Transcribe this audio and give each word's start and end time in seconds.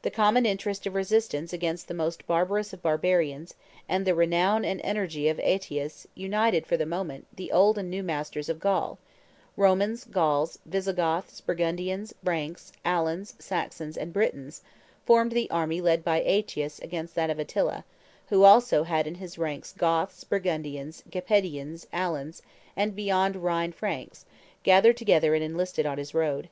The 0.00 0.10
common 0.10 0.46
interest 0.46 0.86
of 0.86 0.94
resistance 0.94 1.52
against 1.52 1.86
the 1.86 1.92
most 1.92 2.26
barbarous 2.26 2.72
of 2.72 2.80
barbarians, 2.80 3.52
and 3.90 4.06
the 4.06 4.14
renown 4.14 4.64
and 4.64 4.80
energy 4.82 5.28
of 5.28 5.38
Aetius, 5.38 6.06
united, 6.14 6.66
for 6.66 6.78
the 6.78 6.86
moment, 6.86 7.26
the 7.36 7.52
old 7.52 7.76
and 7.76 7.90
new 7.90 8.02
masters 8.02 8.48
of 8.48 8.58
Gaul; 8.58 8.98
Romans, 9.58 10.04
Gauls, 10.04 10.58
Visigoths, 10.64 11.42
Burgundians, 11.42 12.14
Franks, 12.24 12.72
Alans, 12.86 13.34
Saxons, 13.38 13.98
and 13.98 14.14
Britons, 14.14 14.62
formed 15.04 15.32
the 15.32 15.50
army 15.50 15.82
led 15.82 16.02
by 16.02 16.22
Aetius 16.22 16.78
against 16.78 17.14
that 17.16 17.28
of 17.28 17.38
Attila, 17.38 17.84
who 18.30 18.44
also 18.44 18.84
had 18.84 19.06
in 19.06 19.16
his 19.16 19.36
ranks 19.36 19.74
Goths, 19.74 20.24
Burgundians, 20.24 21.02
Gepidians, 21.10 21.86
Alans, 21.92 22.40
and 22.74 22.96
beyond 22.96 23.36
Rhine 23.36 23.72
Franks, 23.72 24.24
gathered 24.62 24.96
together 24.96 25.34
and 25.34 25.44
enlisted 25.44 25.84
on 25.84 25.98
his 25.98 26.14
road. 26.14 26.48